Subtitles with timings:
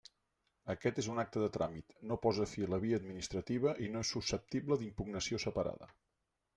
[0.73, 4.05] Aquest és un acte de tràmit, no posa fi a la via administrativa i no
[4.07, 5.97] és susceptible d'impugnació separada.